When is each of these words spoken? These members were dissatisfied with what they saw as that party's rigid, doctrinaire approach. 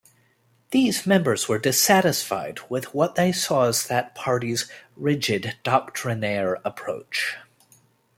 These 0.71 1.05
members 1.05 1.47
were 1.47 1.59
dissatisfied 1.59 2.61
with 2.71 2.95
what 2.95 3.13
they 3.13 3.31
saw 3.31 3.65
as 3.65 3.85
that 3.85 4.15
party's 4.15 4.65
rigid, 4.95 5.57
doctrinaire 5.61 6.57
approach. 6.65 7.35